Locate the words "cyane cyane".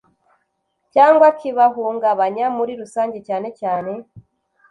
3.27-3.91